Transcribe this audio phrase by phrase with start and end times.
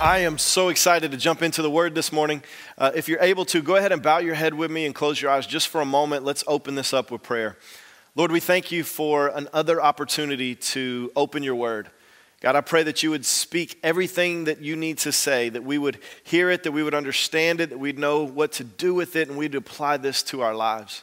[0.00, 2.44] I am so excited to jump into the word this morning.
[2.76, 5.20] Uh, if you're able to, go ahead and bow your head with me and close
[5.20, 6.24] your eyes just for a moment.
[6.24, 7.56] Let's open this up with prayer.
[8.14, 11.90] Lord, we thank you for another opportunity to open your word.
[12.40, 15.78] God, I pray that you would speak everything that you need to say, that we
[15.78, 19.16] would hear it, that we would understand it, that we'd know what to do with
[19.16, 21.02] it, and we'd apply this to our lives.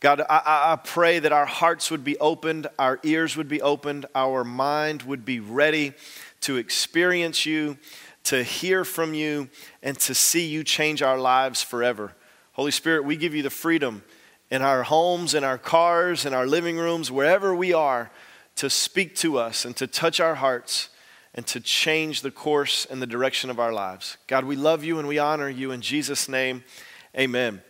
[0.00, 4.06] God, I, I pray that our hearts would be opened, our ears would be opened,
[4.14, 5.92] our mind would be ready
[6.40, 7.78] to experience you
[8.24, 9.48] to hear from you,
[9.82, 12.12] and to see you change our lives forever.
[12.52, 14.02] Holy Spirit, we give you the freedom
[14.50, 18.10] in our homes, in our cars, in our living rooms, wherever we are,
[18.56, 20.88] to speak to us and to touch our hearts
[21.34, 24.16] and to change the course and the direction of our lives.
[24.28, 26.62] God, we love you and we honor you in Jesus' name.
[27.18, 27.62] Amen.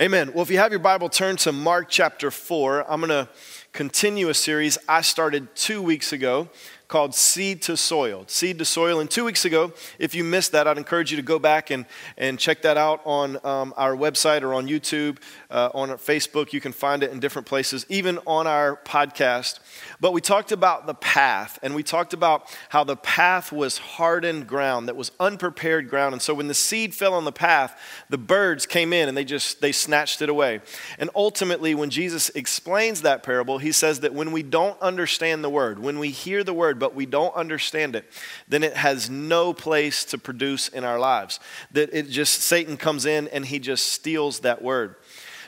[0.00, 0.32] Amen.
[0.32, 2.90] Well, if you have your Bible, turn to Mark chapter 4.
[2.90, 3.28] I'm going to
[3.72, 6.48] continue a series I started two weeks ago
[6.92, 8.24] called Seed to Soil.
[8.26, 9.00] Seed to Soil.
[9.00, 11.86] And two weeks ago, if you missed that, I'd encourage you to go back and,
[12.18, 15.16] and check that out on um, our website or on YouTube,
[15.50, 16.52] uh, on Facebook.
[16.52, 19.60] You can find it in different places, even on our podcast.
[20.00, 24.46] But we talked about the path, and we talked about how the path was hardened
[24.46, 26.12] ground, that was unprepared ground.
[26.12, 29.24] And so when the seed fell on the path, the birds came in and they
[29.24, 30.60] just they snatched it away.
[30.98, 35.48] And ultimately, when Jesus explains that parable, he says that when we don't understand the
[35.48, 38.04] word, when we hear the word, but we don't understand it,
[38.48, 41.38] then it has no place to produce in our lives.
[41.70, 44.96] That it just, Satan comes in and he just steals that word.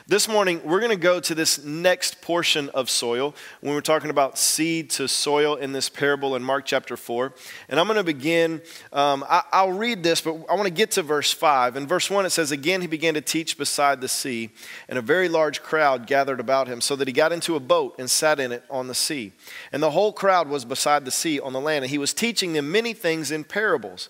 [0.07, 4.11] This morning, we're going to go to this next portion of soil when we're talking
[4.11, 7.33] about seed to soil in this parable in Mark chapter 4.
[7.69, 8.61] And I'm going to begin,
[8.93, 11.75] um, I, will read this, but I want to get to verse 5.
[11.75, 14.51] In verse 1, it says, Again, he began to teach beside the sea,
[14.87, 17.95] and a very large crowd gathered about him, so that he got into a boat
[17.97, 19.31] and sat in it on the sea.
[19.71, 22.53] And the whole crowd was beside the sea on the land, and he was teaching
[22.53, 24.09] them many things in parables.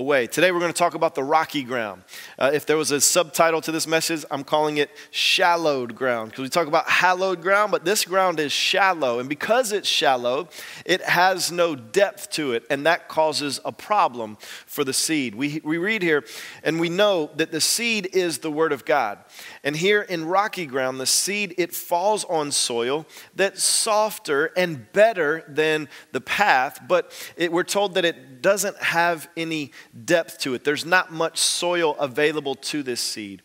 [0.00, 0.26] away.
[0.26, 2.02] Today we're going to talk about the rocky ground.
[2.38, 6.42] Uh, if there was a subtitle to this message, I'm calling it shallowed ground because
[6.42, 9.18] we talk about hallowed ground, but this ground is shallow.
[9.18, 10.48] And because it's shallow,
[10.86, 15.34] it has no depth to it, and that causes a problem for the seed.
[15.34, 16.24] We, we read here,
[16.64, 19.18] and we know that the seed is the Word of God.
[19.62, 25.44] And here in rocky ground, the seed, it falls on soil that's softer and better
[25.48, 29.72] than the path, but it, we're told that it doesn't have any
[30.04, 30.64] depth to it.
[30.64, 33.42] There's not much soil available to this seed.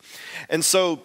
[0.49, 1.01] And so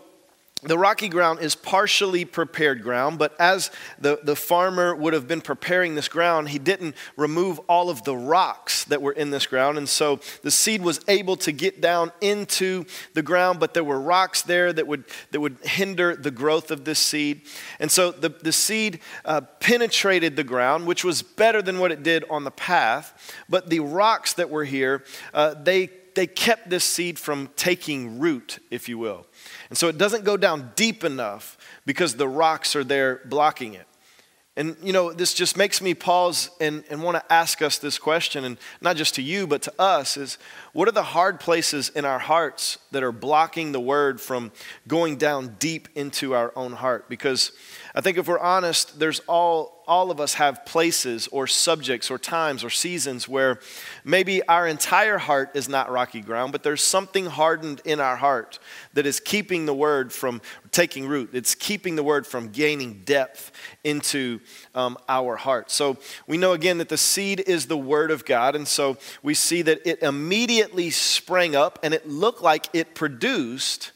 [0.62, 5.41] the rocky ground is partially prepared ground, but as the, the farmer would have been
[5.41, 9.78] preparing this ground, he didn't remove all of the rocks that were in this ground.
[9.78, 12.84] And so the seed was able to get down into
[13.15, 16.84] the ground, but there were rocks there that would, that would hinder the growth of
[16.84, 17.42] this seed.
[17.78, 22.03] And so the, the seed uh, penetrated the ground, which was better than what it
[22.03, 23.34] did on the path.
[23.48, 25.91] But the rocks that were here, uh, they,
[26.21, 29.27] they kept this seed from taking root, if you will.
[29.71, 33.87] And so it doesn't go down deep enough because the rocks are there blocking it.
[34.55, 37.99] And, you know, this just makes me pause and, and want to ask us this
[37.99, 40.37] question, and not just to you, but to us is
[40.75, 44.53] what are the hard places in our hearts that are blocking the word from
[44.87, 47.09] going down deep into our own heart?
[47.09, 47.53] Because
[47.95, 52.19] I think if we're honest, there's all all of us have places or subjects or
[52.19, 53.59] times or seasons where
[54.04, 58.60] maybe our entire heart is not rocky ground, but there's something hardened in our heart
[58.92, 60.41] that is keeping the word from
[60.71, 61.31] taking root.
[61.33, 63.51] It's keeping the word from gaining depth
[63.83, 64.39] into
[64.77, 65.72] um, our heart.
[65.72, 65.97] So
[66.28, 69.63] we know again that the seed is the word of God, and so we see
[69.63, 73.91] that it immediately sprang up and it looked like it produced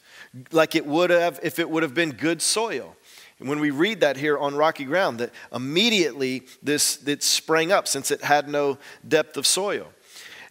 [0.51, 2.97] like it would have if it would have been good soil.
[3.45, 8.11] When we read that here on rocky ground, that immediately this it sprang up since
[8.11, 9.89] it had no depth of soil.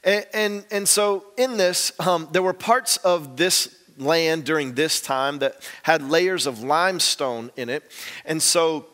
[0.04, 5.02] And, and, and so in this, um, there were parts of this land during this
[5.02, 7.84] time that had layers of limestone in it.
[8.26, 8.86] And so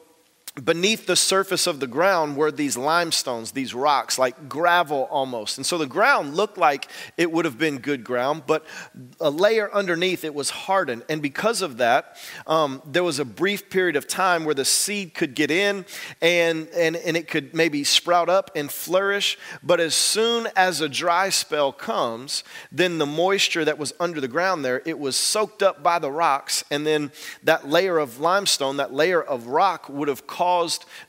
[0.65, 5.57] beneath the surface of the ground were these limestones, these rocks, like gravel almost.
[5.57, 8.65] And so the ground looked like it would have been good ground, but
[9.19, 11.03] a layer underneath it was hardened.
[11.07, 12.17] And because of that,
[12.47, 15.85] um, there was a brief period of time where the seed could get in
[16.21, 19.37] and, and, and it could maybe sprout up and flourish.
[19.61, 24.27] But as soon as a dry spell comes, then the moisture that was under the
[24.27, 26.63] ground there, it was soaked up by the rocks.
[26.71, 27.11] And then
[27.43, 30.48] that layer of limestone, that layer of rock would have caused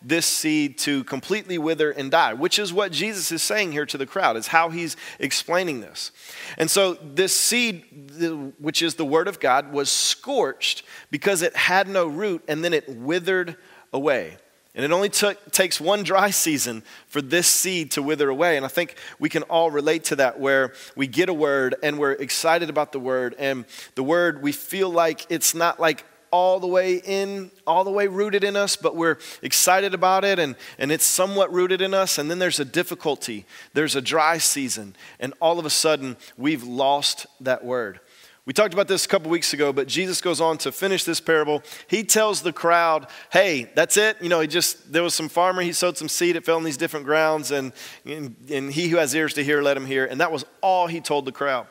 [0.03, 3.99] this seed to completely wither and die, which is what Jesus is saying here to
[3.99, 6.13] the crowd, is how he's explaining this.
[6.59, 11.89] And so this seed, which is the word of God, was scorched because it had
[11.89, 13.57] no root and then it withered
[13.93, 14.37] away.
[14.75, 18.57] And it only took, takes one dry season for this seed to wither away.
[18.57, 21.99] And I think we can all relate to that where we get a word and
[21.99, 23.35] we're excited about the word.
[23.39, 23.65] And
[23.95, 28.07] the word, we feel like it's not like all the way in, all the way
[28.07, 32.19] rooted in us, but we're excited about it and, and it's somewhat rooted in us.
[32.19, 36.63] And then there's a difficulty, there's a dry season, and all of a sudden we've
[36.63, 38.01] lost that word.
[38.47, 41.21] We talked about this a couple weeks ago, but Jesus goes on to finish this
[41.21, 41.63] parable.
[41.87, 44.17] He tells the crowd, hey, that's it.
[44.21, 46.65] You know, he just, there was some farmer, he sowed some seed, it fell in
[46.65, 47.73] these different grounds, and,
[48.07, 50.07] and, and he who has ears to hear, let him hear.
[50.07, 51.67] And that was all he told the crowd.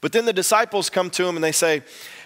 [0.00, 1.82] But then the disciples come to him and they say,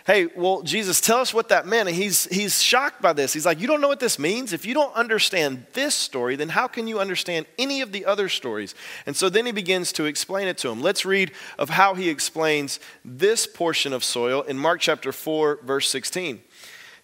[0.06, 1.88] hey, well, Jesus, tell us what that meant.
[1.88, 3.32] And he's, he's shocked by this.
[3.32, 4.52] He's like, you don't know what this means?
[4.52, 8.28] If you don't understand this story, then how can you understand any of the other
[8.28, 8.74] stories?
[9.06, 10.82] And so then he begins to explain it to him.
[10.82, 15.88] Let's read of how he explains this portion of soil in Mark chapter 4, verse
[15.88, 16.42] 16.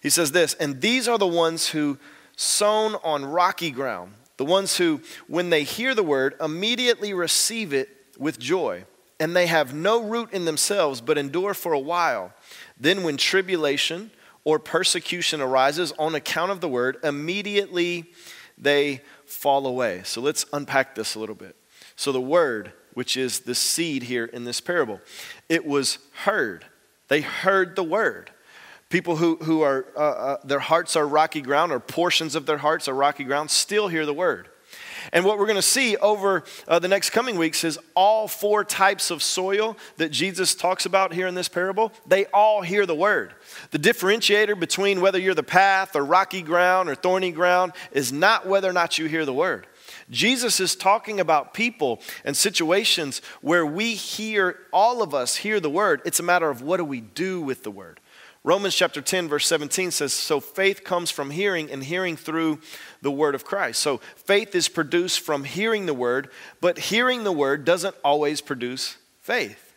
[0.01, 1.97] He says this, and these are the ones who
[2.35, 7.89] sown on rocky ground, the ones who, when they hear the word, immediately receive it
[8.17, 8.85] with joy.
[9.19, 12.33] And they have no root in themselves, but endure for a while.
[12.79, 14.11] Then, when tribulation
[14.45, 18.11] or persecution arises on account of the word, immediately
[18.57, 20.01] they fall away.
[20.05, 21.55] So let's unpack this a little bit.
[21.95, 25.01] So, the word, which is the seed here in this parable,
[25.49, 26.65] it was heard.
[27.09, 28.31] They heard the word.
[28.89, 32.57] People who, who are, uh, uh, their hearts are rocky ground, or portions of their
[32.57, 34.49] hearts are rocky ground, still hear the word.
[35.13, 38.63] And what we're going to see over uh, the next coming weeks is all four
[38.63, 42.95] types of soil that Jesus talks about here in this parable, they all hear the
[42.95, 43.33] word.
[43.71, 48.47] The differentiator between whether you're the path or rocky ground or thorny ground is not
[48.47, 49.67] whether or not you hear the word.
[50.09, 55.69] Jesus is talking about people and situations where we hear, all of us hear the
[55.69, 56.01] word.
[56.05, 57.99] It's a matter of what do we do with the word.
[58.43, 62.59] Romans chapter 10, verse 17 says, So faith comes from hearing, and hearing through
[63.01, 63.81] the word of Christ.
[63.81, 66.29] So faith is produced from hearing the word,
[66.61, 69.75] but hearing the word doesn't always produce faith.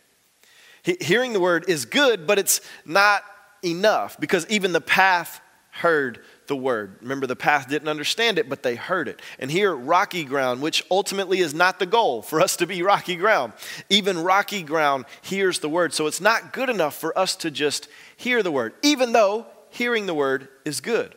[0.81, 3.23] He, hearing the word is good, but it's not
[3.63, 6.97] enough because even the path heard the word.
[7.01, 9.21] Remember, the path didn't understand it, but they heard it.
[9.39, 13.15] And here, rocky ground, which ultimately is not the goal for us to be rocky
[13.15, 13.53] ground,
[13.89, 15.93] even rocky ground hears the word.
[15.93, 20.05] So it's not good enough for us to just hear the word, even though hearing
[20.05, 21.15] the word is good.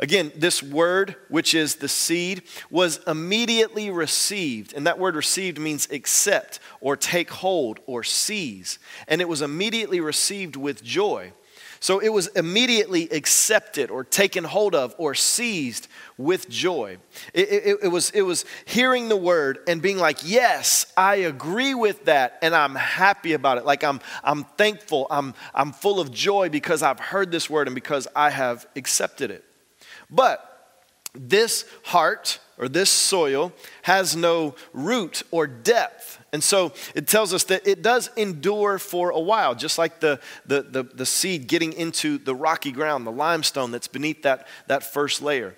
[0.00, 4.72] Again, this word, which is the seed, was immediately received.
[4.72, 8.78] And that word received means accept or take hold or seize.
[9.06, 11.32] And it was immediately received with joy.
[11.82, 15.88] So it was immediately accepted or taken hold of or seized
[16.18, 16.98] with joy.
[17.32, 21.72] It, it, it, was, it was hearing the word and being like, yes, I agree
[21.72, 23.64] with that and I'm happy about it.
[23.64, 27.74] Like I'm, I'm thankful, I'm, I'm full of joy because I've heard this word and
[27.74, 29.42] because I have accepted it.
[30.10, 30.46] But
[31.14, 33.52] this heart or this soil
[33.82, 36.18] has no root or depth.
[36.32, 40.20] And so it tells us that it does endure for a while, just like the,
[40.46, 44.84] the, the, the, seed getting into the rocky ground, the limestone that's beneath that, that
[44.84, 45.56] first layer.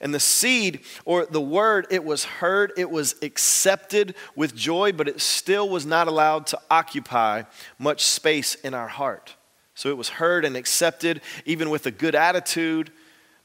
[0.00, 5.08] And the seed or the word, it was heard, it was accepted with joy, but
[5.08, 7.42] it still was not allowed to occupy
[7.78, 9.34] much space in our heart.
[9.74, 12.92] So it was heard and accepted, even with a good attitude.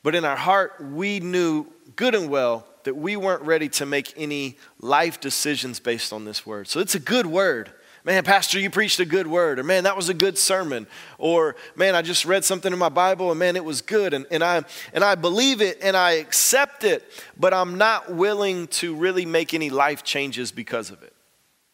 [0.04, 1.68] But in our heart, we knew
[2.00, 6.46] good and well that we weren't ready to make any life decisions based on this
[6.46, 6.66] word.
[6.66, 7.74] So it's a good word.
[8.06, 9.60] Man, Pastor, you preached a good word.
[9.60, 10.88] Or man, that was a good sermon.
[11.18, 14.14] Or man, I just read something in my Bible and man, it was good.
[14.14, 14.64] And, and, I,
[14.94, 17.04] and I believe it and I accept it,
[17.38, 21.14] but I'm not willing to really make any life changes because of it.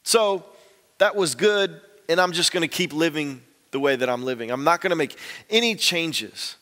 [0.01, 0.44] So
[0.98, 1.79] that was good,
[2.10, 4.50] and I'm just going to keep living the way that I'm living.
[4.50, 5.20] I'm not going to make
[5.51, 6.55] any changes.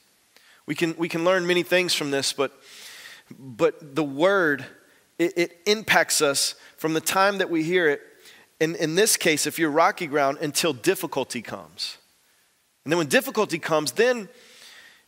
[0.66, 2.52] We can, we can learn many things from this, but,
[3.40, 4.66] but the word,
[5.20, 8.02] it, it impacts us from the time that we hear it.
[8.60, 11.98] In, in this case, if you're rocky ground, until difficulty comes.
[12.86, 14.30] And then when difficulty comes, then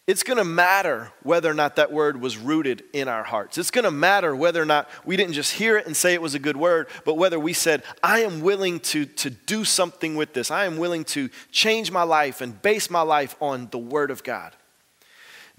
[0.07, 3.57] it's going to matter whether or not that word was rooted in our hearts.
[3.57, 6.21] It's going to matter whether or not we didn't just hear it and say it
[6.21, 10.15] was a good word, but whether we said, I am willing to, to do something
[10.15, 10.51] with this.
[10.51, 14.23] I am willing to change my life and base my life on the word of
[14.23, 14.55] God.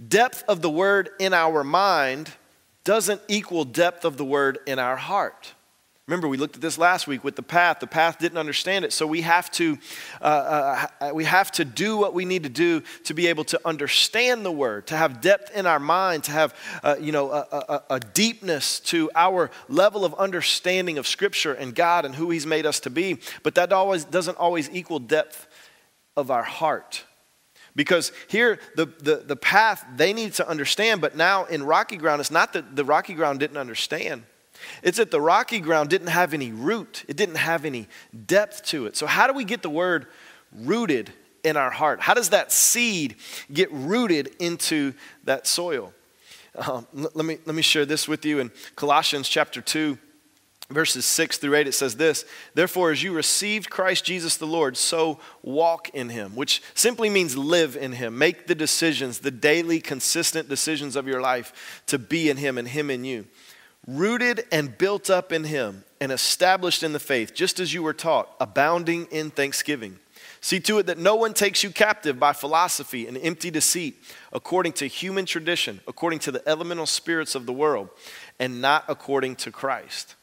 [0.06, 2.30] Depth of the word in our mind
[2.86, 5.52] doesn't equal depth of the word in our heart.
[6.06, 7.80] Remember, we looked at this last week with the path.
[7.80, 9.76] The path didn't understand it, so we have to
[10.22, 13.60] uh, uh, we have to do what we need to do to be able to
[13.64, 17.46] understand the word, to have depth in our mind, to have uh, you know a,
[17.50, 22.46] a, a deepness to our level of understanding of Scripture and God and who He's
[22.46, 23.18] made us to be.
[23.42, 25.48] But that always doesn't always equal depth
[26.16, 27.02] of our heart.
[27.76, 32.20] Because here, the, the, the path they need to understand, but now in rocky ground,
[32.20, 34.24] it's not that the rocky ground didn't understand.
[34.82, 37.86] It's that the rocky ground didn't have any root, it didn't have any
[38.26, 38.96] depth to it.
[38.96, 40.06] So, how do we get the word
[40.52, 41.12] rooted
[41.44, 42.00] in our heart?
[42.00, 43.16] How does that seed
[43.52, 45.92] get rooted into that soil?
[46.56, 49.98] Um, let, me, let me share this with you in Colossians chapter 2
[50.68, 54.76] verses 6 through 8, it says this Therefore, as you received Christ Jesus the Lord,
[54.76, 58.18] so walk in him, which simply means live in him.
[58.18, 62.68] Make the decisions, the daily, consistent decisions of your life to be in him and
[62.68, 63.26] him in you.
[63.86, 67.94] Rooted and built up in him and established in the faith, just as you were
[67.94, 69.98] taught, abounding in thanksgiving.
[70.40, 74.72] See to it that no one takes you captive by philosophy and empty deceit, according
[74.74, 77.88] to human tradition, according to the elemental spirits of the world,
[78.38, 80.15] and not according to Christ.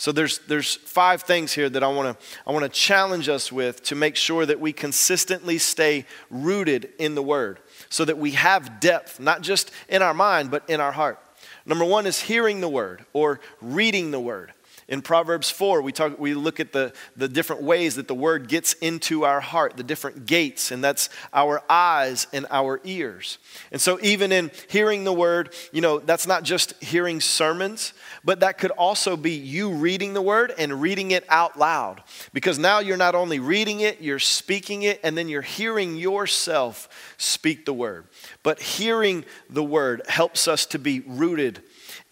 [0.00, 3.52] So there's, there's five things here that I want to I want to challenge us
[3.52, 8.30] with to make sure that we consistently stay rooted in the word so that we
[8.30, 11.18] have depth not just in our mind but in our heart.
[11.66, 14.54] Number 1 is hearing the word or reading the word.
[14.90, 18.48] In Proverbs 4, we, talk, we look at the, the different ways that the word
[18.48, 23.38] gets into our heart, the different gates, and that's our eyes and our ears.
[23.70, 27.92] And so, even in hearing the word, you know, that's not just hearing sermons,
[28.24, 32.02] but that could also be you reading the word and reading it out loud.
[32.32, 37.14] Because now you're not only reading it, you're speaking it, and then you're hearing yourself
[37.16, 38.08] speak the word.
[38.42, 41.62] But hearing the word helps us to be rooted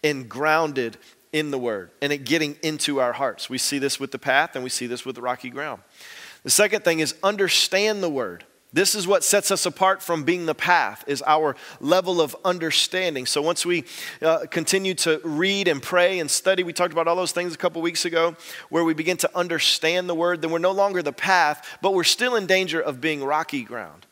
[0.01, 0.97] and grounded
[1.31, 3.49] in the Word and it getting into our hearts.
[3.49, 5.81] We see this with the path and we see this with the rocky ground.
[6.43, 8.45] The second thing is understand the Word.
[8.71, 13.25] This is what sets us apart from being the path is our level of understanding.
[13.25, 13.83] So once we
[14.21, 17.57] uh, continue to read and pray and study, we talked about all those things a
[17.57, 18.35] couple weeks ago,
[18.69, 22.03] where we begin to understand the word, then we're no longer the path, but we're
[22.03, 24.05] still in danger of being rocky ground.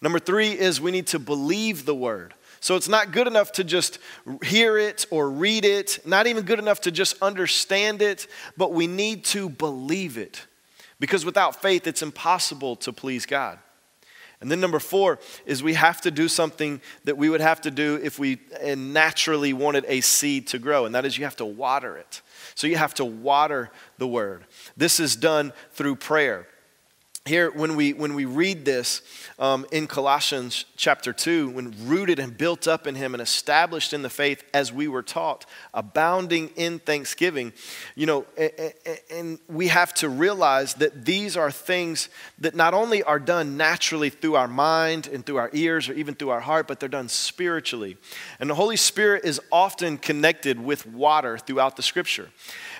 [0.00, 2.34] Number three is we need to believe the word.
[2.60, 3.98] So it's not good enough to just
[4.44, 8.26] hear it or read it, not even good enough to just understand it,
[8.56, 10.46] but we need to believe it.
[10.98, 13.58] Because without faith, it's impossible to please God.
[14.42, 17.70] And then number four is we have to do something that we would have to
[17.70, 18.38] do if we
[18.76, 22.22] naturally wanted a seed to grow, and that is you have to water it.
[22.54, 24.44] So you have to water the word.
[24.76, 26.46] This is done through prayer
[27.30, 29.02] here when we when we read this
[29.38, 34.02] um, in colossians chapter 2 when rooted and built up in him and established in
[34.02, 37.52] the faith as we were taught abounding in thanksgiving
[37.94, 38.26] you know
[39.10, 42.08] and we have to realize that these are things
[42.38, 46.14] that not only are done naturally through our mind and through our ears or even
[46.14, 47.96] through our heart but they're done spiritually.
[48.38, 52.30] And the holy spirit is often connected with water throughout the scripture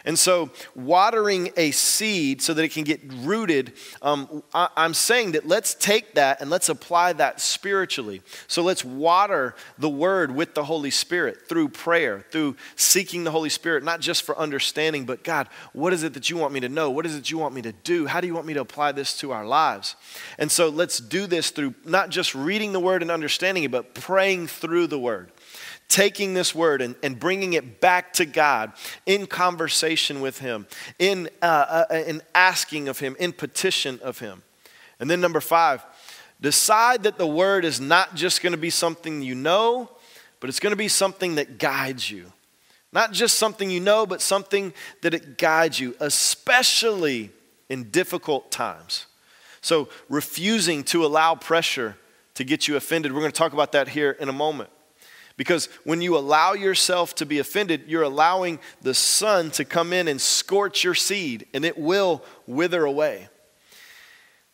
[0.04, 5.32] and so, watering a seed so that it can get rooted, um, I, I'm saying
[5.32, 8.22] that let's take that and let's apply that spiritually.
[8.46, 13.50] So, let's water the word with the Holy Spirit through prayer, through seeking the Holy
[13.50, 16.68] Spirit, not just for understanding, but God, what is it that you want me to
[16.68, 16.90] know?
[16.90, 18.06] What is it you want me to do?
[18.06, 19.96] How do you want me to apply this to our lives?
[20.38, 23.94] And so, let's do this through not just reading the word and understanding it, but
[23.94, 25.30] praying through the word
[25.88, 28.72] taking this word and, and bringing it back to God
[29.06, 30.66] in conversation with Him,
[30.98, 34.42] in, uh, uh, in asking of Him, in petition of Him.
[34.98, 35.84] And then, number five,
[36.40, 39.90] decide that the word is not just going to be something you know,
[40.38, 42.32] but it's going to be something that guides you.
[42.92, 47.30] Not just something you know, but something that it guides you, especially
[47.68, 49.06] in difficult times.
[49.60, 51.96] So, refusing to allow pressure
[52.34, 53.12] to get you offended.
[53.12, 54.70] We're going to talk about that here in a moment.
[55.40, 60.06] Because when you allow yourself to be offended, you're allowing the sun to come in
[60.06, 63.26] and scorch your seed, and it will wither away.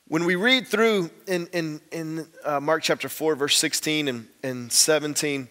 [0.06, 4.70] When we read through in, in, in uh, Mark chapter 4, verse 16 and, and
[4.70, 5.48] 17,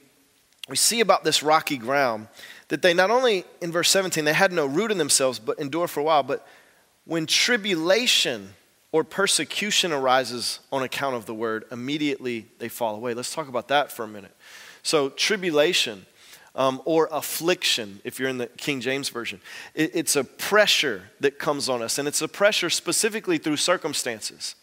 [0.69, 2.29] we see about this rocky ground
[2.69, 5.89] that they not only, in verse 17, they had no root in themselves, but endure
[5.89, 6.47] for a while, but
[7.03, 8.53] when tribulation
[8.93, 13.13] or persecution arises on account of the word, immediately they fall away.
[13.13, 14.31] Let's talk about that for a minute.
[14.85, 16.05] So, tribulation
[16.53, 19.41] um, or affliction, if you're in the King James Version,
[19.73, 24.53] it, it's a pressure that comes on us, and it's a pressure specifically through circumstances.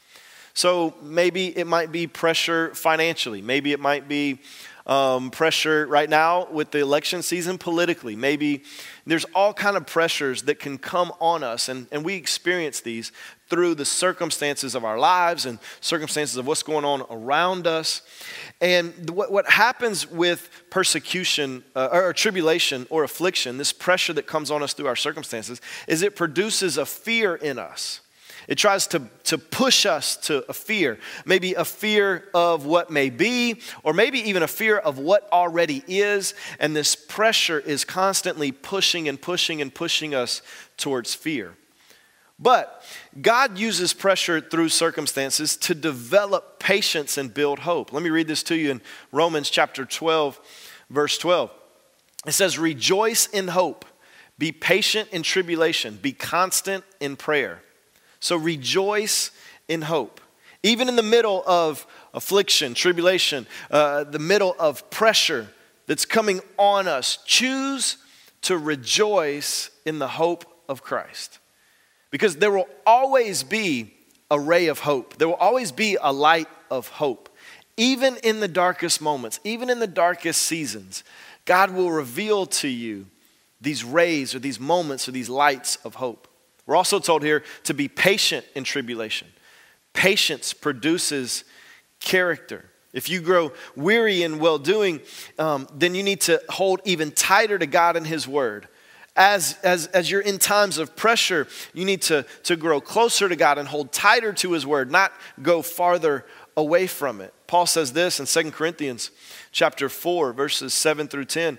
[0.54, 4.38] So, maybe it might be pressure financially, maybe it might be
[4.86, 8.16] um, pressure right now with the election season politically.
[8.16, 8.64] Maybe
[9.06, 13.12] there's all kind of pressures that can come on us, and, and we experience these
[13.48, 18.02] through the circumstances of our lives and circumstances of what's going on around us.
[18.60, 24.50] And what, what happens with persecution uh, or tribulation or affliction, this pressure that comes
[24.50, 28.01] on us through our circumstances, is it produces a fear in us.
[28.48, 33.08] It tries to, to push us to a fear, maybe a fear of what may
[33.10, 36.34] be, or maybe even a fear of what already is.
[36.58, 40.42] And this pressure is constantly pushing and pushing and pushing us
[40.76, 41.54] towards fear.
[42.38, 42.82] But
[43.20, 47.92] God uses pressure through circumstances to develop patience and build hope.
[47.92, 48.80] Let me read this to you in
[49.12, 50.40] Romans chapter 12,
[50.90, 51.50] verse 12.
[52.26, 53.84] It says, Rejoice in hope,
[54.38, 57.62] be patient in tribulation, be constant in prayer.
[58.22, 59.32] So rejoice
[59.66, 60.20] in hope.
[60.62, 65.48] Even in the middle of affliction, tribulation, uh, the middle of pressure
[65.88, 67.96] that's coming on us, choose
[68.42, 71.40] to rejoice in the hope of Christ.
[72.12, 73.92] Because there will always be
[74.30, 77.28] a ray of hope, there will always be a light of hope.
[77.76, 81.02] Even in the darkest moments, even in the darkest seasons,
[81.44, 83.06] God will reveal to you
[83.60, 86.28] these rays or these moments or these lights of hope.
[86.66, 89.28] We're also told here to be patient in tribulation.
[89.92, 91.44] Patience produces
[92.00, 92.64] character.
[92.92, 95.00] If you grow weary in well doing,
[95.38, 98.68] um, then you need to hold even tighter to God and His Word.
[99.14, 103.36] As, as, as you're in times of pressure, you need to, to grow closer to
[103.36, 106.24] God and hold tighter to His Word, not go farther
[106.56, 107.32] away from it.
[107.46, 109.10] Paul says this in 2 Corinthians
[109.50, 111.58] chapter 4, verses 7 through 10.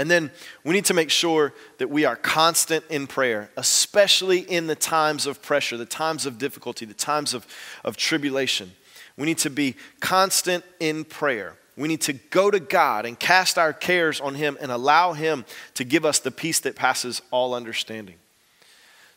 [0.00, 0.30] And then
[0.64, 5.26] we need to make sure that we are constant in prayer, especially in the times
[5.26, 7.46] of pressure, the times of difficulty, the times of,
[7.84, 8.72] of tribulation.
[9.18, 11.58] We need to be constant in prayer.
[11.76, 15.44] We need to go to God and cast our cares on Him and allow Him
[15.74, 18.16] to give us the peace that passes all understanding.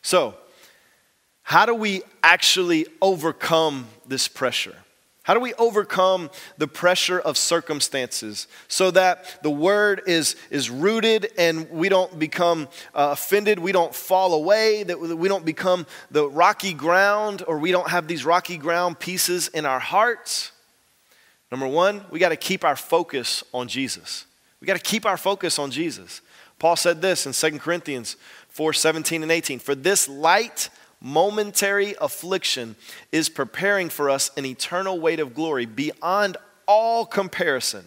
[0.02, 0.34] So,
[1.44, 4.76] how do we actually overcome this pressure?
[5.24, 11.32] How do we overcome the pressure of circumstances so that the word is, is rooted
[11.38, 16.28] and we don't become uh, offended, we don't fall away, that we don't become the
[16.28, 20.52] rocky ground or we don't have these rocky ground pieces in our hearts?
[21.50, 24.26] Number one, we got to keep our focus on Jesus.
[24.60, 26.20] We got to keep our focus on Jesus.
[26.58, 28.16] Paul said this in 2 Corinthians
[28.50, 30.68] 4 17 and 18 For this light,
[31.04, 32.74] momentary affliction
[33.12, 37.84] is preparing for us an eternal weight of glory beyond all comparison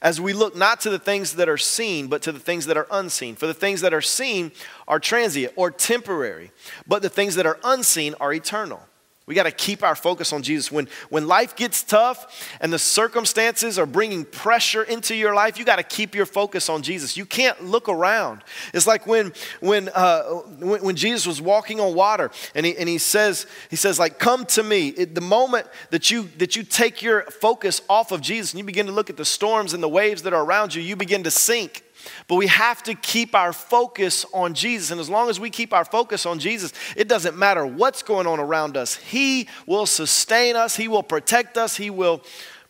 [0.00, 2.76] as we look not to the things that are seen, but to the things that
[2.76, 3.34] are unseen.
[3.34, 4.52] For the things that are seen
[4.86, 6.52] are transient or temporary,
[6.86, 8.86] but the things that are unseen are eternal.
[9.26, 10.70] We got to keep our focus on Jesus.
[10.70, 15.64] When, when life gets tough and the circumstances are bringing pressure into your life, you
[15.64, 17.16] got to keep your focus on Jesus.
[17.16, 18.42] You can't look around.
[18.74, 22.86] It's like when, when, uh, when, when, Jesus was walking on water and he, and
[22.86, 24.88] he says, he says like, come to me.
[24.88, 28.64] It, the moment that you, that you take your focus off of Jesus and you
[28.64, 31.22] begin to look at the storms and the waves that are around you, you begin
[31.22, 31.83] to sink.
[32.28, 34.90] But we have to keep our focus on Jesus.
[34.90, 38.26] And as long as we keep our focus on Jesus, it doesn't matter what's going
[38.26, 38.96] on around us.
[38.96, 42.22] He will sustain us, He will protect us, He will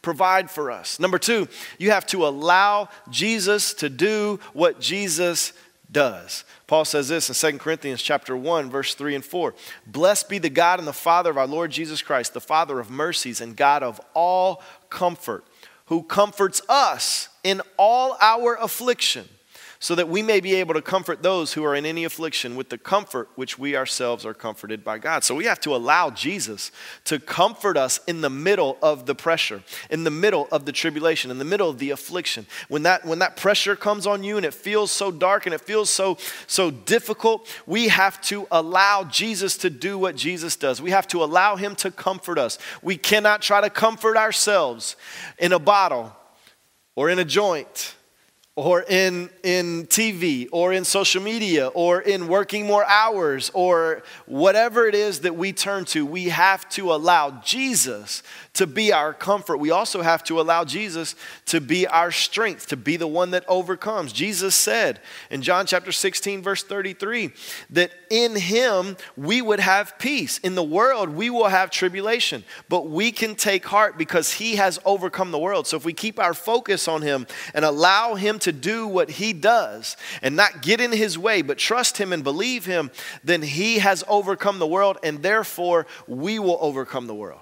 [0.03, 1.01] provide for us.
[1.01, 5.53] Number two, you have to allow Jesus to do what Jesus
[5.91, 6.45] does.
[6.67, 9.55] Paul says this in 2 Corinthians chapter 1 verse 3 and 4.
[9.87, 12.91] Blessed be the God and the Father of our Lord Jesus Christ, the Father of
[12.91, 15.45] mercies and God of all comfort,
[15.87, 19.29] who comforts us in all our affliction
[19.85, 22.71] so that we may be able to comfort those who are in any affliction with
[22.71, 25.23] the comfort which we ourselves are comforted by God.
[25.25, 26.73] So we have to allow Jesus
[27.05, 31.31] to comfort us in the middle of the pressure, in the middle of the tribulation,
[31.31, 32.47] in the middle of the affliction.
[32.69, 35.61] When that when that pressure comes on you and it feels so dark and it
[35.61, 36.17] feels so
[36.47, 40.81] so difficult, we have to allow Jesus to do what Jesus does.
[40.81, 42.57] We have to allow him to comfort us.
[42.81, 44.97] We cannot try to comfort ourselves
[45.39, 46.17] in a bottle
[46.97, 47.95] or in a joint
[48.57, 54.87] or in, in TV or in social media or in working more hours or whatever
[54.87, 59.57] it is that we turn to, we have to allow Jesus to be our comfort.
[59.57, 63.45] We also have to allow Jesus to be our strength, to be the one that
[63.49, 64.13] overcomes.
[64.13, 67.33] Jesus said in John chapter 16, verse 33,
[67.71, 70.39] that in him we would have peace.
[70.39, 74.79] In the world we will have tribulation, but we can take heart because he has
[74.85, 75.67] overcome the world.
[75.67, 79.33] So if we keep our focus on him and allow him to do what he
[79.33, 82.91] does and not get in his way, but trust him and believe him,
[83.23, 87.41] then he has overcome the world and therefore we will overcome the world.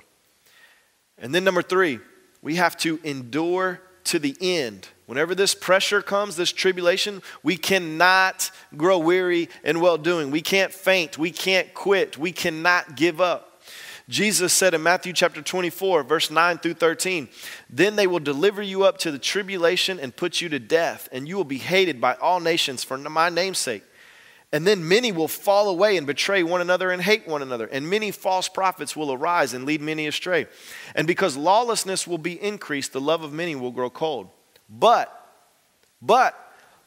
[1.19, 2.01] And then, number three,
[2.41, 4.89] we have to endure to the end.
[5.07, 10.31] Whenever this pressure comes, this tribulation, we cannot grow weary in well doing.
[10.31, 11.19] We can't faint.
[11.19, 12.19] We can't quit.
[12.19, 13.52] We cannot give up.
[14.09, 17.29] Jesus said in Matthew chapter 24, verse 9 through 13,
[17.71, 21.29] Then they will deliver you up to the tribulation and put you to death, and
[21.29, 23.85] you will be hated by all nations for my name's sake.
[24.55, 27.67] And then many will fall away and betray one another and hate one another.
[27.67, 30.47] And many false prophets will arise and lead many astray.
[30.95, 34.29] And because lawlessness will be increased, the love of many will grow cold.
[34.69, 35.11] But,
[36.03, 36.39] but,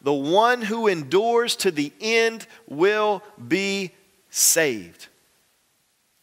[0.01, 3.91] the one who endures to the end will be
[4.29, 5.07] saved.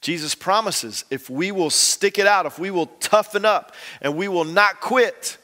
[0.02, 4.28] Jesus promises if we will stick it out, if we will toughen up, and we
[4.28, 5.38] will not quit,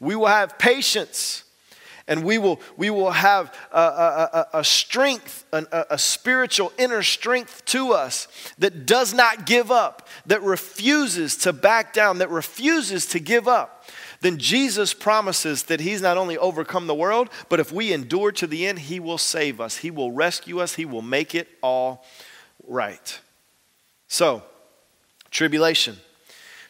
[0.00, 1.44] we will have patience
[2.06, 7.64] and we will, we will have a, a, a strength, a, a spiritual inner strength
[7.66, 13.18] to us that does not give up, that refuses to back down, that refuses to
[13.18, 13.86] give up.
[14.20, 18.46] Then Jesus promises that He's not only overcome the world, but if we endure to
[18.46, 22.04] the end, He will save us, He will rescue us, He will make it all
[22.66, 23.20] right.
[24.08, 24.42] So,
[25.30, 25.98] tribulation.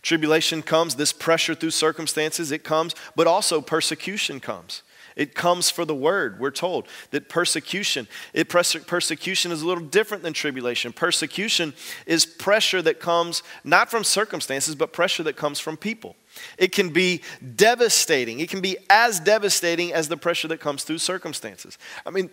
[0.02, 4.82] Tribulation comes, this pressure through circumstances, it comes, but also persecution comes.
[5.16, 6.40] It comes for the word.
[6.40, 10.92] We're told that persecution, it, persecution is a little different than tribulation.
[10.92, 11.72] Persecution
[12.06, 16.16] is pressure that comes not from circumstances, but pressure that comes from people.
[16.58, 17.22] It can be
[17.54, 18.40] devastating.
[18.40, 21.78] It can be as devastating as the pressure that comes through circumstances.
[22.04, 22.28] I mean,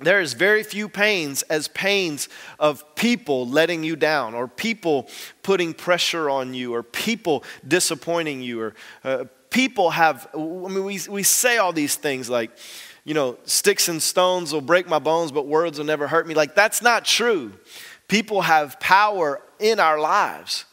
[0.00, 2.28] there is very few pains as pains
[2.58, 5.08] of people letting you down or people
[5.42, 10.98] putting pressure on you or people disappointing you or uh, people have, I mean, we,
[11.08, 12.50] we say all these things like,
[13.04, 16.34] you know, sticks and stones will break my bones, but words will never hurt me.
[16.34, 17.52] Like, that's not true.
[18.08, 20.64] People have power in our lives.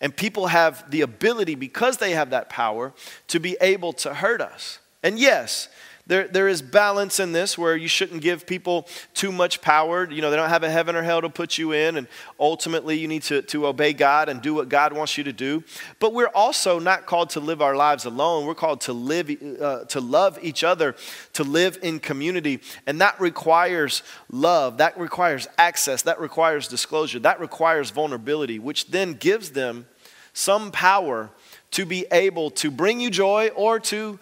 [0.00, 2.92] And people have the ability, because they have that power,
[3.28, 4.80] to be able to hurt us.
[5.02, 5.68] And yes,
[6.06, 10.10] there, there is balance in this where you shouldn't give people too much power.
[10.10, 12.06] You know, they don't have a heaven or hell to put you in, and
[12.38, 15.64] ultimately you need to, to obey God and do what God wants you to do.
[16.00, 18.44] But we're also not called to live our lives alone.
[18.44, 20.94] We're called to live, uh, to love each other,
[21.32, 24.76] to live in community, and that requires love.
[24.78, 26.02] That requires access.
[26.02, 27.18] That requires disclosure.
[27.20, 29.86] That requires vulnerability, which then gives them
[30.34, 31.30] some power
[31.70, 34.18] to be able to bring you joy or to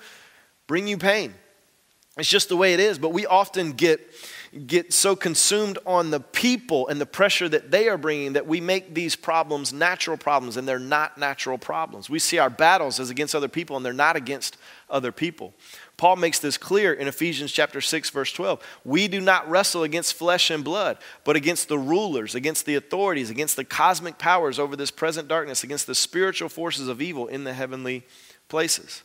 [0.68, 1.34] bring you pain.
[2.22, 4.00] It's just the way it is, but we often get,
[4.68, 8.60] get so consumed on the people and the pressure that they are bringing that we
[8.60, 12.08] make these problems natural problems, and they're not natural problems.
[12.08, 14.56] We see our battles as against other people, and they're not against
[14.88, 15.52] other people.
[15.96, 18.62] Paul makes this clear in Ephesians chapter 6 verse 12.
[18.84, 23.30] We do not wrestle against flesh and blood, but against the rulers, against the authorities,
[23.30, 27.42] against the cosmic powers over this present darkness, against the spiritual forces of evil in
[27.42, 28.06] the heavenly
[28.48, 29.02] places.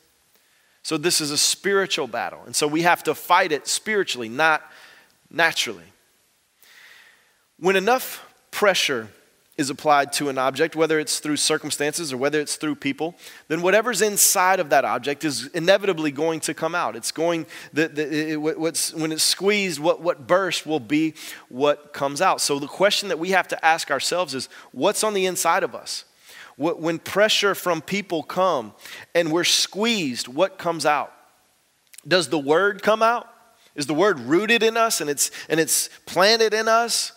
[0.87, 2.43] So this is a spiritual battle.
[2.45, 4.61] And so we have to fight it spiritually, not
[5.29, 5.83] naturally.
[7.59, 9.09] When enough pressure
[9.57, 13.15] is applied to an object, whether it's through circumstances or whether it's through people,
[13.49, 16.95] then whatever's inside of that object is inevitably going to come out.
[16.95, 21.15] It's going, the, the, it, what's, when it's squeezed, what, what bursts will be
[21.49, 22.39] what comes out.
[22.39, 25.75] So the question that we have to ask ourselves is what's on the inside of
[25.75, 26.05] us?
[26.57, 28.73] When pressure from people come
[29.13, 31.13] and we're squeezed, what comes out?
[32.07, 33.27] Does the word come out?
[33.75, 37.11] Is the word rooted in us and it's, and it's planted in us?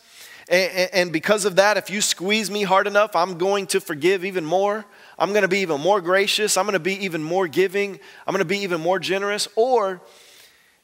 [0.51, 4.25] And, and because of that, if you squeeze me hard enough, I'm going to forgive
[4.25, 4.85] even more.
[5.19, 6.57] I'm going to be even more gracious.
[6.57, 7.99] I'm going to be even more giving.
[8.27, 9.49] I'm going to be even more generous.
[9.57, 10.03] Or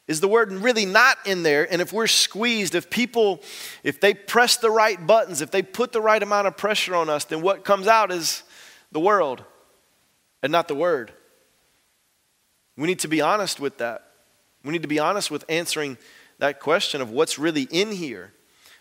[0.09, 1.71] Is the word really not in there?
[1.71, 3.42] And if we're squeezed, if people,
[3.83, 7.11] if they press the right buttons, if they put the right amount of pressure on
[7.11, 8.45] us, then what comes out is
[8.96, 9.44] the world
[10.42, 11.12] and not the word.
[12.78, 14.06] We need to be honest with that.
[14.64, 15.98] We need to be honest with answering
[16.38, 18.32] that question of what's really in here.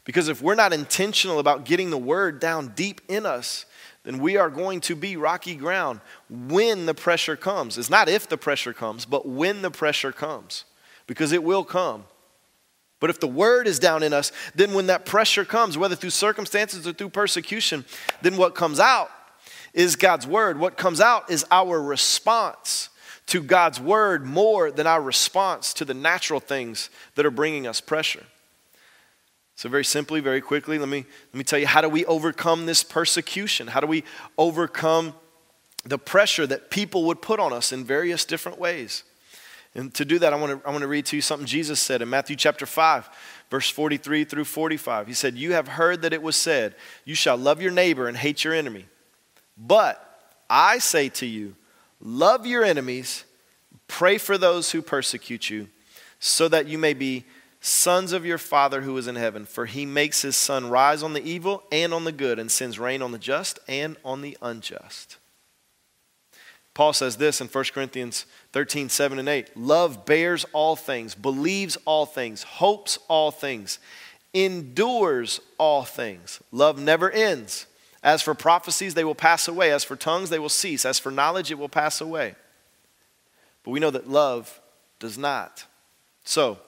[0.06, 3.65] Because if we're not intentional about getting the word down deep in us,
[4.06, 5.99] then we are going to be rocky ground
[6.30, 7.78] when the pressure comes.
[7.78, 10.63] It's not if the pressure comes, but when the pressure comes
[11.08, 12.06] because it will come.
[13.01, 16.12] But if the word is down in us, then when that pressure comes, whether through
[16.12, 17.84] circumstances or through persecution,
[18.21, 19.12] then what comes out
[19.76, 20.58] is God's word.
[20.58, 22.90] What comes out is our response
[23.28, 27.82] to God's word more than our response to the natural things that are bringing us
[27.82, 28.24] pressure.
[29.58, 32.66] So, very simply, very quickly, let me, let me tell you how do we overcome
[32.66, 33.68] this persecution?
[33.68, 34.04] How do we
[34.38, 35.14] overcome
[35.86, 39.04] the pressure that people would put on us in various different ways?
[39.74, 41.82] And to do that, I want to, I want to read to you something Jesus
[41.82, 43.10] said in Matthew chapter 5,
[43.50, 45.08] verse 43 through 45.
[45.08, 48.16] He said, You have heard that it was said, You shall love your neighbor and
[48.16, 48.86] hate your enemy.
[49.58, 50.02] But
[50.50, 51.56] I say to you,
[52.00, 53.24] love your enemies,
[53.88, 55.70] pray for those who persecute you,
[56.20, 57.26] so that you may be
[57.62, 59.46] sons of your Father who is in heaven.
[59.46, 62.80] For he makes his sun rise on the evil and on the good, and sends
[62.80, 65.18] rain on the just and on the unjust.
[66.76, 69.56] Paul says this in 1 Corinthians 13, 7 and 8.
[69.56, 73.80] Love bears all things, believes all things, hopes all things,
[74.34, 76.41] endures all things.
[76.52, 77.65] Love never ends.
[78.06, 79.72] As for prophecies, they will pass away.
[79.72, 80.86] As for tongues, they will cease.
[80.86, 82.36] As for knowledge, it will pass away.
[83.63, 84.62] But we know that love
[85.00, 85.65] does not.
[86.24, 86.60] So,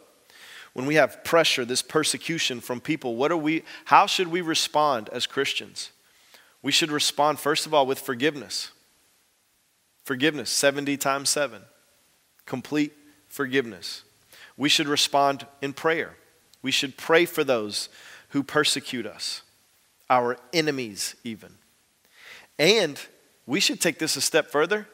[0.74, 5.10] when we have pressure, this persecution from people, what are we how should we respond
[5.10, 5.92] as Christians?
[6.64, 8.72] We should respond first of all with forgiveness.
[10.04, 11.62] Forgiveness, 70 times 7.
[12.48, 12.94] Complete
[13.28, 14.04] forgiveness.
[14.56, 16.16] We should respond in prayer.
[16.64, 17.90] We should pray for those
[18.30, 19.44] who persecute us,
[20.10, 21.54] our enemies, even.
[22.60, 23.00] And
[23.46, 24.88] we should take this a step further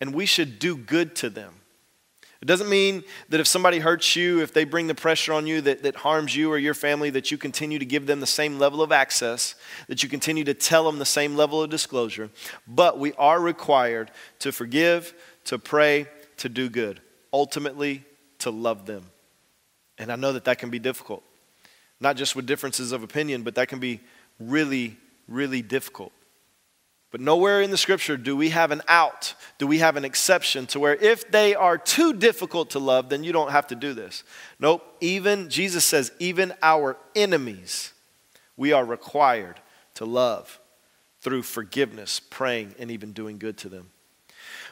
[0.00, 1.54] and we should do good to them.
[2.40, 5.60] It doesn't mean that if somebody hurts you, if they bring the pressure on you
[5.60, 8.58] that, that harms you or your family, that you continue to give them the same
[8.58, 9.54] level of access,
[9.88, 12.30] that you continue to tell them the same level of disclosure.
[12.66, 15.12] But we are required to forgive,
[15.44, 16.06] to pray,
[16.38, 18.04] to do good, ultimately,
[18.38, 19.04] to love them.
[19.98, 21.22] And I know that that can be difficult,
[22.00, 24.00] not just with differences of opinion, but that can be
[24.40, 24.96] really,
[25.28, 26.12] really difficult.
[27.10, 30.66] But nowhere in the scripture do we have an out, do we have an exception
[30.68, 33.94] to where if they are too difficult to love, then you don't have to do
[33.94, 34.22] this.
[34.60, 37.92] Nope, even, Jesus says, even our enemies,
[38.56, 39.60] we are required
[39.94, 40.60] to love
[41.20, 43.90] through forgiveness, praying, and even doing good to them.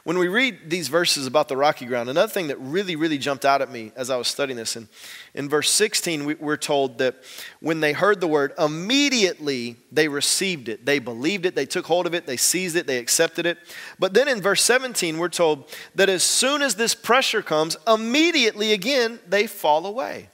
[0.08, 3.44] When we read these verses about the rocky ground, another thing that really, really jumped
[3.44, 4.88] out at me as I was studying this, and
[5.34, 7.16] in verse 16, we, we're told that
[7.60, 10.86] when they heard the word, immediately they received it.
[10.86, 13.58] They believed it, they took hold of it, they seized it, they accepted it.
[13.98, 18.72] But then in verse 17, we're told that as soon as this pressure comes, immediately
[18.72, 20.30] again they fall away.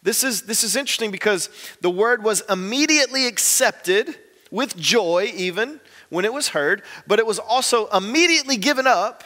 [0.00, 1.50] This is, this is interesting because
[1.80, 4.16] the word was immediately accepted
[4.52, 9.24] with joy, even when it was heard, but it was also immediately given up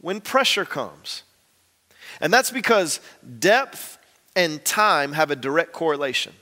[0.00, 1.22] when pressure comes.
[2.20, 3.00] And that's because
[3.38, 3.98] depth
[4.36, 6.32] and time have a direct correlation.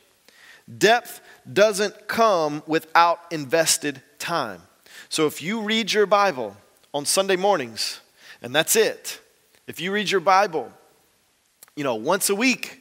[0.78, 4.62] Depth doesn't come without invested time.
[5.09, 6.57] So if you read your Bible
[6.94, 8.00] on Sunday mornings,
[8.40, 9.20] and that's it,
[9.66, 10.72] if you read your Bible,
[11.76, 12.81] you know, once a week,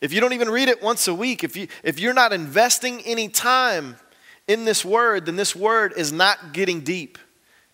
[0.00, 3.02] if you don't even read it once a week, if, you, if you're not investing
[3.02, 3.96] any time
[4.48, 7.18] in this word, then this word is not getting deep.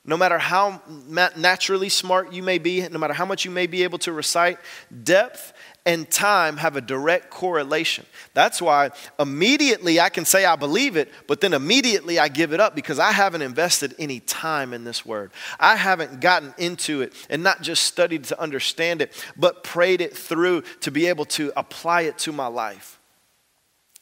[0.07, 3.85] No matter how naturally smart you may be, no matter how much you may be
[3.85, 4.59] able to recite,
[5.03, 5.55] depth
[5.87, 8.05] and time have a direct correlation.
[8.35, 12.61] That's why immediately I can say I believe it, but then immediately I give it
[12.61, 15.31] up because I haven't invested any time in this word.
[15.59, 20.15] I haven't gotten into it and not just studied to understand it, but prayed it
[20.15, 22.99] through to be able to apply it to my life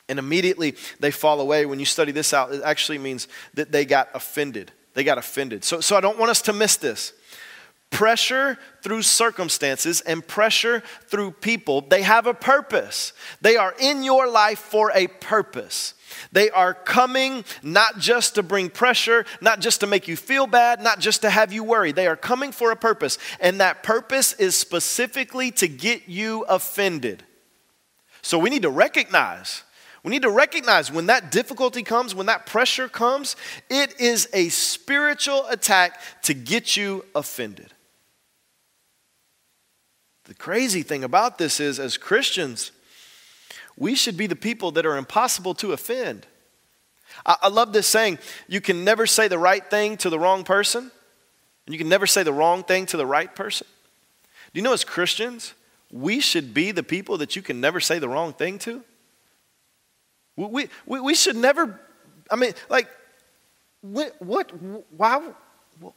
[0.08, 1.66] and immediately they fall away.
[1.66, 4.72] When you study this out, it actually means that they got offended.
[4.94, 5.64] They got offended.
[5.64, 7.12] So, so I don't want us to miss this.
[7.90, 13.12] Pressure through circumstances and pressure through people, they have a purpose.
[13.42, 15.94] They are in your life for a purpose.
[16.30, 20.82] They are coming not just to bring pressure, not just to make you feel bad,
[20.82, 21.92] not just to have you worry.
[21.92, 23.18] They are coming for a purpose.
[23.40, 27.24] And that purpose is specifically to get you offended.
[28.22, 29.64] So we need to recognize
[30.02, 33.36] we need to recognize when that difficulty comes, when that pressure comes,
[33.70, 37.72] it is a spiritual attack to get you offended.
[40.24, 42.72] The crazy thing about this is, as Christians,
[43.76, 46.26] we should be the people that are impossible to offend.
[47.24, 50.42] I, I love this saying you can never say the right thing to the wrong
[50.42, 50.90] person,
[51.66, 53.66] and you can never say the wrong thing to the right person.
[54.52, 55.54] Do you know, as Christians,
[55.90, 58.82] we should be the people that you can never say the wrong thing to?
[60.36, 61.78] We, we, we should never,
[62.30, 62.88] I mean, like,
[63.82, 64.50] what, what
[64.96, 65.32] why,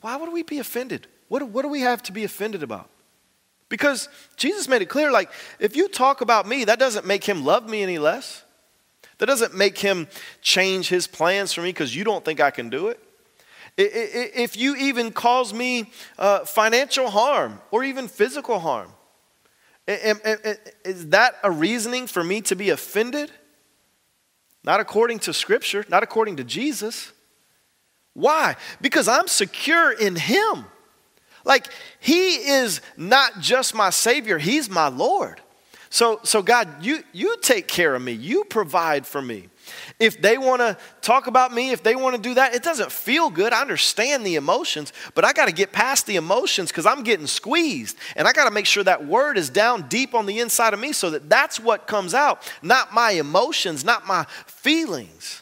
[0.02, 1.08] why would we be offended?
[1.28, 2.90] What, what do we have to be offended about?
[3.70, 7.46] Because Jesus made it clear like, if you talk about me, that doesn't make him
[7.46, 8.44] love me any less.
[9.18, 10.08] That doesn't make him
[10.42, 13.00] change his plans for me because you don't think I can do it.
[13.78, 18.92] If you even cause me uh, financial harm or even physical harm,
[19.88, 23.32] is that a reasoning for me to be offended?
[24.66, 27.14] Not according to Scripture, not according to Jesus.
[28.14, 28.56] Why?
[28.82, 30.66] Because I'm secure in Him.
[31.44, 31.68] Like,
[32.00, 35.40] He is not just my Savior, He's my Lord.
[35.92, 39.50] So, so God, you, you take care of me, you provide for me.
[40.00, 42.92] If they want to talk about me, if they want to do that, it doesn't
[42.92, 43.54] feel good.
[43.54, 47.28] I understand the emotions, but I got to get past the emotions because I'm getting
[47.28, 47.98] squeezed.
[48.16, 50.80] And I got to make sure that word is down deep on the inside of
[50.80, 55.42] me so that that's what comes out, not my emotions, not my feelings.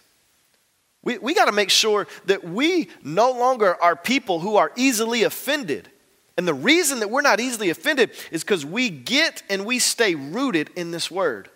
[1.04, 5.24] We, we got to make sure that we no longer are people who are easily
[5.24, 5.90] offended.
[6.38, 10.16] And the reason that we're not easily offended is because we get and we stay
[10.16, 11.50] rooted in this word.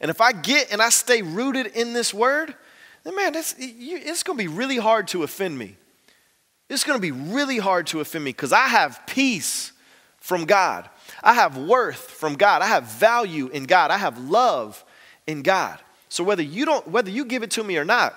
[0.00, 2.54] And if I get and I stay rooted in this word,
[3.04, 5.76] then man, it's, it's going to be really hard to offend me.
[6.68, 9.72] It's going to be really hard to offend me because I have peace
[10.18, 10.88] from God.
[11.22, 12.62] I have worth from God.
[12.62, 13.90] I have value in God.
[13.90, 14.82] I have love
[15.26, 15.78] in God.
[16.08, 18.14] So whether you don't whether you give it to me or not,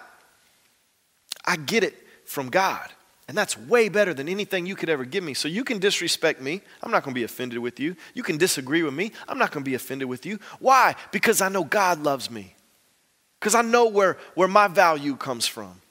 [1.46, 2.90] I get it from God.
[3.28, 5.34] And that's way better than anything you could ever give me.
[5.34, 6.62] So you can disrespect me.
[6.84, 7.96] I'm not going to be offended with you.
[8.14, 9.12] You can disagree with me.
[9.28, 10.40] I'm not going to be offended with you.
[10.60, 10.96] Why?
[11.12, 12.56] Because I know God loves me.
[13.40, 15.82] Because I know where, where my value comes from.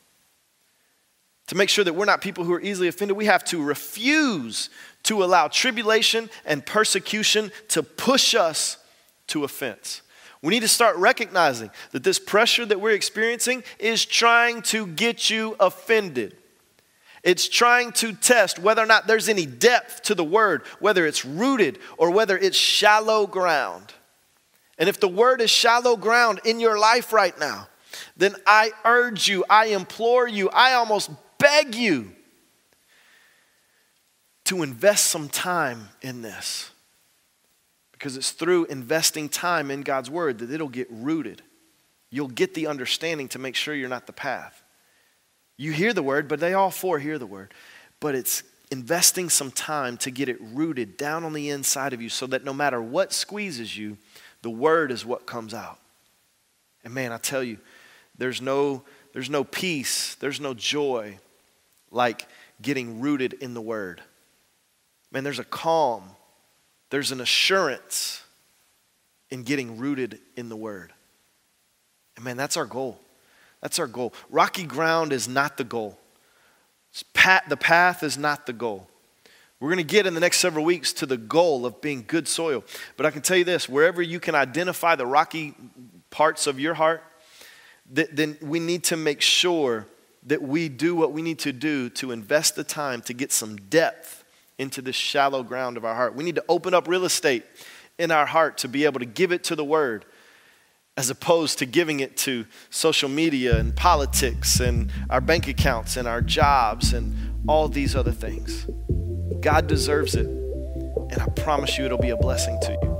[1.49, 4.71] To make sure that we're not people who are easily offended, we have to refuse
[5.03, 8.79] to allow tribulation and persecution to push us
[9.29, 10.03] to offense.
[10.41, 15.31] We need to start recognizing that this pressure that we're experiencing is trying to get
[15.31, 16.37] you offended.
[17.25, 21.25] It's trying to test whether or not there's any depth to the word, whether it's
[21.25, 23.95] rooted or whether it's shallow ground.
[24.79, 27.69] And if the word is shallow ground in your life right now,
[28.17, 32.13] then I urge you, I implore you, I almost beg you
[34.45, 36.71] to invest some time in this.
[37.93, 41.41] Because it's through investing time in God's word that it'll get rooted.
[42.11, 44.64] You'll get the understanding to make sure you're not the path.
[45.57, 47.55] You hear the word, but they all four hear the word.
[48.01, 52.09] But it's investing some time to get it rooted down on the inside of you
[52.09, 53.97] so that no matter what squeezes you,
[54.43, 55.79] the word is what comes out.
[56.83, 57.59] And man, I tell you,
[58.19, 61.19] there's no, there's no peace, there's no joy
[61.91, 62.27] like
[62.61, 64.03] getting rooted in the word.
[65.11, 66.11] Man, there's a calm,
[66.91, 68.23] there's an assurance
[69.31, 70.93] in getting rooted in the word.
[72.17, 73.01] And man, that's our goal.
[73.65, 74.13] That's our goal.
[74.29, 75.99] Rocky ground is not the goal.
[77.49, 78.87] the path is not the goal.
[79.59, 82.29] We're going to get in the next several weeks to the goal of being good
[82.29, 82.63] soil.
[82.99, 85.55] But I can tell you this wherever you can identify the rocky
[86.11, 87.03] parts of your heart,
[87.91, 89.87] then we need to make sure
[90.27, 93.57] that we do what we need to do to invest the time to get some
[93.57, 94.25] depth
[94.59, 96.15] into this shallow ground of our heart.
[96.15, 97.47] We need to open up real estate
[97.99, 100.05] in our heart to be able to give it to the Word
[100.97, 106.07] as opposed to giving it to social media and politics and our bank accounts and
[106.07, 107.15] our jobs and
[107.49, 108.67] all these other things.
[109.41, 112.94] God deserves it, and I promise you it'll be a blessing to you.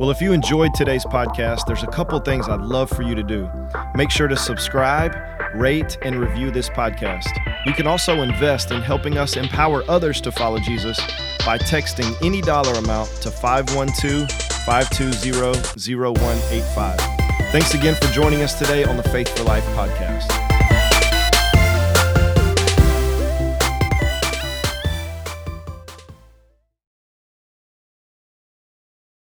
[0.00, 3.22] Well, if you enjoyed today's podcast, there's a couple things I'd love for you to
[3.22, 3.50] do.
[3.94, 5.14] Make sure to subscribe,
[5.54, 7.28] rate, and review this podcast.
[7.66, 10.98] You can also invest in helping us empower others to follow Jesus
[11.44, 14.30] by texting any dollar amount to 512
[14.64, 16.96] 520 0185.
[17.52, 20.49] Thanks again for joining us today on the Faith for Life podcast.